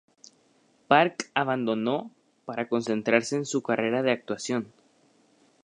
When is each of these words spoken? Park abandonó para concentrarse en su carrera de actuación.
Park 0.87 1.27
abandonó 1.35 2.09
para 2.45 2.67
concentrarse 2.67 3.35
en 3.35 3.45
su 3.45 3.61
carrera 3.61 4.01
de 4.01 4.09
actuación. 4.11 4.67